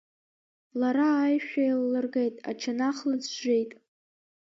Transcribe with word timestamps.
Лара 0.79 1.07
аишәа 1.15 1.61
еиллыргеит, 1.65 2.35
ачанах 2.49 2.97
лыӡәӡәеит. 3.09 3.71